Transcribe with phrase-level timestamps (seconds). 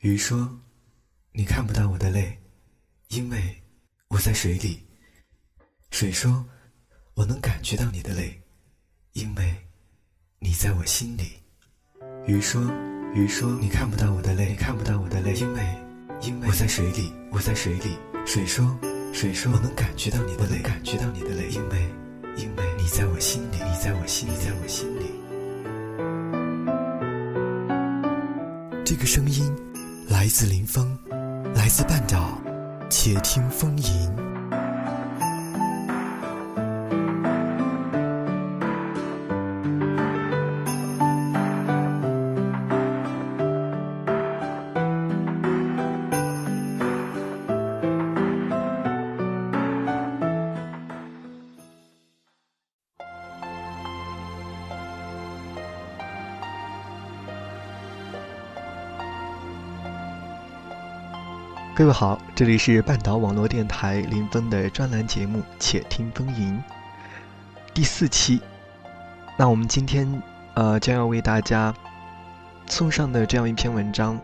[0.00, 0.48] 鱼说
[1.34, 2.38] ：“你看不到我的泪，
[3.08, 3.60] 因为
[4.06, 4.86] 我在水里。”
[5.90, 6.46] 水说
[7.14, 8.40] ：“我能感觉到你的泪，
[9.14, 9.56] 因为
[10.38, 11.32] 你在我心里。”
[12.28, 12.62] 鱼说
[13.12, 15.62] ：“鱼说你看不到我的泪，你看不到我的泪，因为
[16.22, 18.78] 因为我在水里，我在水里。”水说
[19.12, 21.82] ：“水说我能感觉到你的泪，感觉到你的泪，因为
[22.36, 25.06] 因为你在我心里，你在我心里，在我心里。”
[28.86, 29.52] 这个声音
[30.18, 30.98] 来自林峰，
[31.54, 32.36] 来自半岛，
[32.90, 34.17] 且听风吟。
[61.78, 66.52] 各位好，这里是半岛网络电台林峰的专栏节目《且听风吟》
[67.72, 68.40] 第四期。
[69.36, 70.20] 那我们今天
[70.54, 71.72] 呃将要为大家
[72.66, 74.18] 送上的这样一篇文章，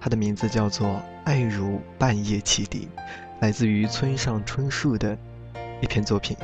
[0.00, 0.88] 它的名字叫做
[1.22, 2.88] 《爱如半夜汽笛》，
[3.38, 5.16] 来自于村上春树的
[5.80, 6.36] 一篇作品。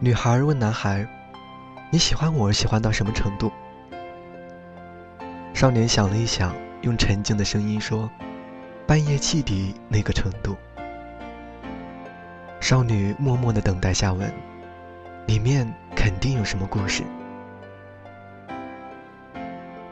[0.00, 1.08] 女孩问男孩。
[1.88, 3.52] 你喜欢我喜欢到什么程度？
[5.54, 8.10] 少年想了一想，用沉静的声音说
[8.88, 10.56] ：“半夜汽笛那个程度。”
[12.60, 14.32] 少女默默的等待下文，
[15.28, 17.04] 里面肯定有什么故事。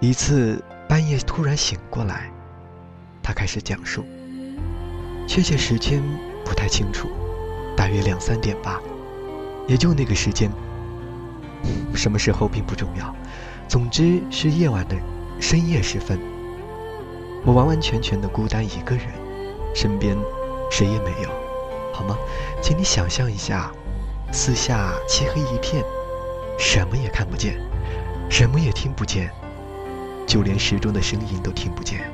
[0.01, 2.29] 一次半夜突然醒过来，
[3.23, 4.05] 他开始讲述，
[5.29, 6.03] 确切时间
[6.45, 7.09] 不太清楚，
[7.77, 8.81] 大约两三点吧，
[9.69, 10.51] 也就那个时间。
[11.95, 13.15] 什么时候并不重要，
[13.69, 14.97] 总之是夜晚的
[15.41, 16.19] 深夜时分。
[17.45, 19.07] 我完完全全的孤单一个人，
[19.75, 20.17] 身边
[20.71, 21.31] 谁也没有，
[21.93, 22.17] 好吗？
[22.63, 23.71] 请你想象一下，
[24.33, 25.85] 四下漆黑一片，
[26.59, 27.61] 什么也看不见，
[28.31, 29.31] 什么也听不见，
[30.27, 32.11] 就连时钟的声音都听不见，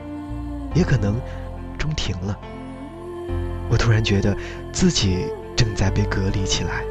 [0.74, 1.20] 也可能
[1.78, 2.36] 钟停了。
[3.69, 4.36] 我突然觉得
[4.72, 6.84] 自己正在被隔离起来，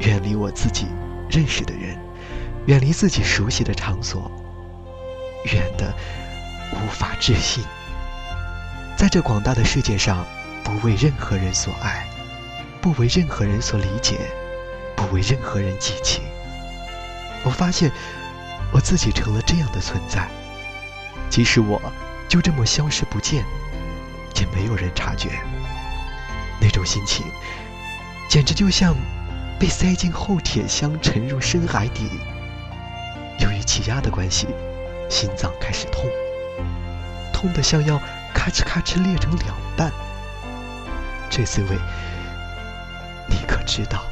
[0.00, 0.86] 远离我自己。
[1.28, 1.98] 认识的人，
[2.66, 4.30] 远离自己熟悉的场所，
[5.52, 5.94] 远的
[6.72, 7.64] 无法置信。
[8.96, 10.24] 在这广大的世界上，
[10.64, 12.06] 不为任何人所爱，
[12.80, 14.18] 不为任何人所理解，
[14.96, 16.22] 不为任何人记起。
[17.44, 17.90] 我发现，
[18.72, 20.28] 我自己成了这样的存在，
[21.28, 21.80] 即使我
[22.28, 23.44] 就这么消失不见，
[24.36, 25.30] 也没有人察觉。
[26.60, 27.26] 那种心情，
[28.28, 28.96] 简直就像……
[29.58, 32.08] 被塞进厚铁箱，沉入深海底。
[33.40, 34.46] 由于气压的关系，
[35.08, 36.04] 心脏开始痛，
[37.32, 37.98] 痛得像要
[38.34, 39.90] 咔哧咔哧裂成两半。
[41.30, 41.76] 这滋味，
[43.28, 44.04] 你可知道？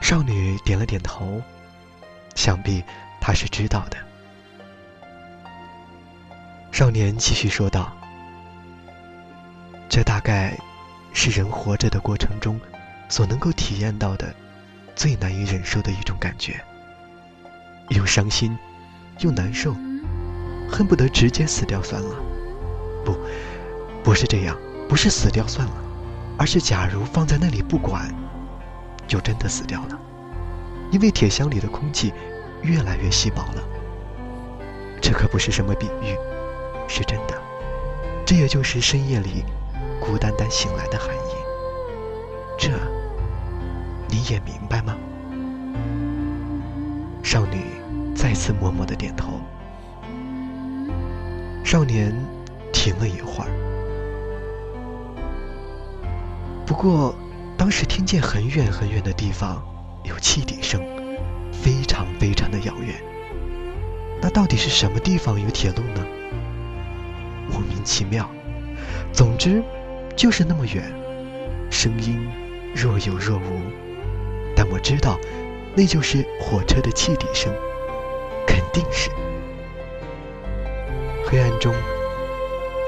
[0.00, 1.42] 少女点了点头，
[2.34, 2.82] 想必
[3.20, 3.98] 她是知道的。
[6.72, 7.92] 少年继续说道
[9.88, 10.56] ：“这大概……”
[11.18, 12.60] 是人活着的过程中，
[13.08, 14.34] 所能够体验到的
[14.94, 16.62] 最难以忍受的一种感觉，
[17.88, 18.56] 又伤心，
[19.20, 19.74] 又难受，
[20.70, 22.14] 恨不得直接死掉算了。
[23.02, 23.16] 不，
[24.04, 24.54] 不是这样，
[24.90, 25.74] 不是死掉算了，
[26.36, 28.14] 而是假如放在那里不管，
[29.08, 29.98] 就真的死掉了，
[30.92, 32.12] 因为铁箱里的空气
[32.60, 33.64] 越来越稀薄了。
[35.00, 36.14] 这可不是什么比喻，
[36.86, 37.34] 是真的。
[38.26, 39.46] 这也就是深夜里。
[40.00, 41.32] 孤单单醒来的含义，
[42.58, 42.70] 这
[44.08, 44.96] 你也明白吗？
[47.22, 47.60] 少女
[48.14, 49.40] 再次默默的点头。
[51.64, 52.14] 少年
[52.72, 53.50] 停了一会儿，
[56.64, 57.12] 不过
[57.56, 59.60] 当时听见很远很远的地方
[60.04, 60.80] 有汽笛声，
[61.52, 62.94] 非常非常的遥远。
[64.20, 66.06] 那到底是什么地方有铁路呢？
[67.50, 68.30] 莫名其妙。
[69.12, 69.64] 总之。
[70.16, 70.82] 就是那么远，
[71.70, 72.26] 声音
[72.74, 73.60] 若有若无，
[74.56, 75.20] 但我知道，
[75.74, 77.52] 那就是火车的汽笛声，
[78.46, 79.10] 肯定是。
[81.26, 81.74] 黑暗中，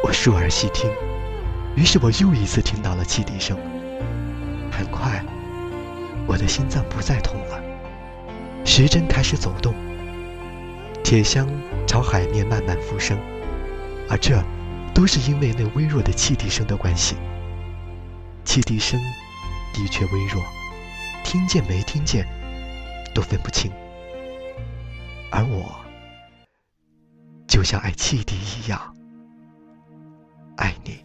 [0.03, 0.91] 我竖耳细听，
[1.77, 3.59] 于是我又一次听到了汽笛声。
[4.71, 5.23] 很快，
[6.27, 7.61] 我的心脏不再痛了，
[8.65, 9.75] 时针开始走动，
[11.05, 11.47] 铁箱
[11.87, 13.19] 朝海面慢慢浮升，
[14.09, 14.43] 而这。
[14.99, 17.15] 都是因为那微弱的汽笛声的关系。
[18.45, 19.01] 汽笛声
[19.73, 20.43] 的确微弱，
[21.23, 22.27] 听见没听见
[23.15, 23.71] 都分不清。
[25.31, 25.71] 而我，
[27.47, 28.93] 就像爱汽笛一样
[30.57, 31.05] 爱你。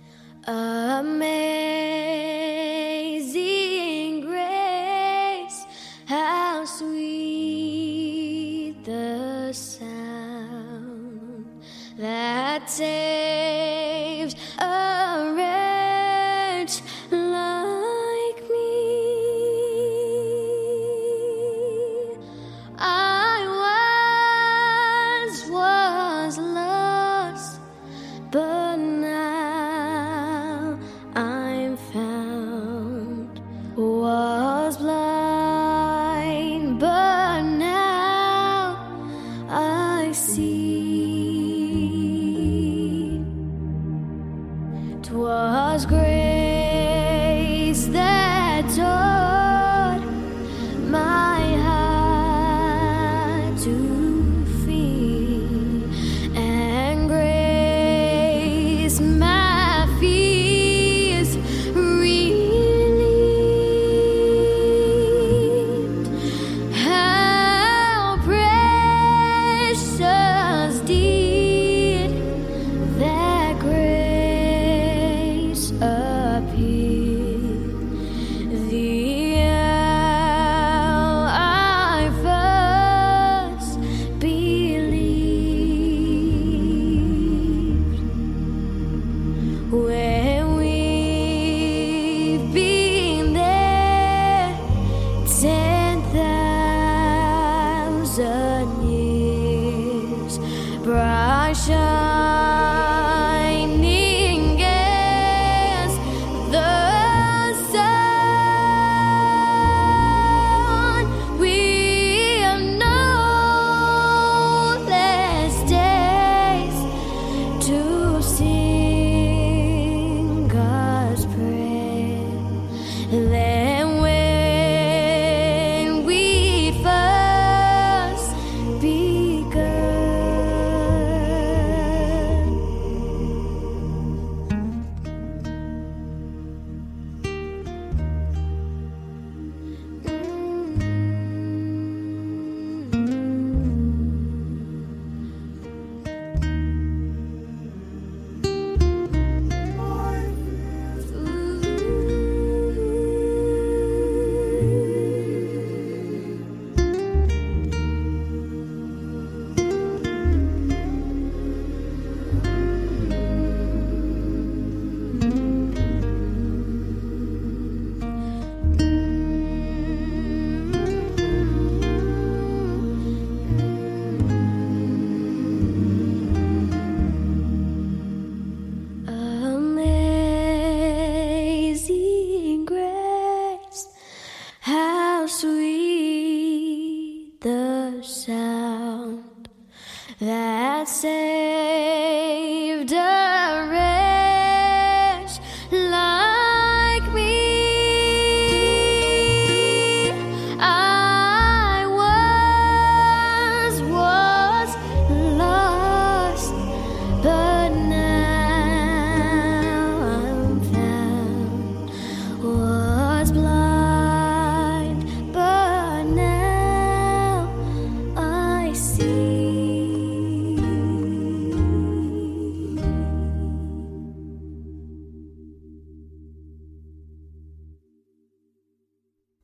[190.28, 192.03] that say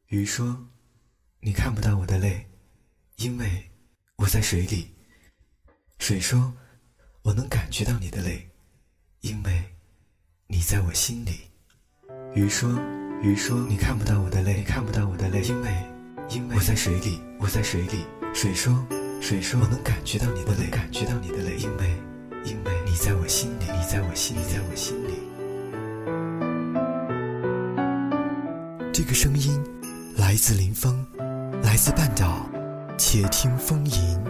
[0.10, 0.58] 鱼说
[1.40, 2.44] ：“你看不到我的泪，
[3.18, 3.70] 因为
[4.16, 4.92] 我在水里。”
[6.00, 6.52] 水说
[7.22, 8.50] ：“我能感觉到你的泪，
[9.22, 9.64] 因为
[10.48, 11.42] 你在我心里。”
[12.34, 12.72] 鱼说
[13.22, 15.72] ：“鱼说你看不到我的泪，你看不到我的泪，因为
[16.32, 18.84] 因为我在水里，我在水里。”水说
[19.22, 21.88] ：“水说我能感觉到你的泪，感觉到你的泪，因为
[22.46, 25.14] 因为你在我心里，你在我心里，在我心里。”
[28.92, 29.64] 这个声音。
[30.20, 30.94] 来自林峰，
[31.64, 32.46] 来自半岛，
[32.98, 34.29] 且听风吟。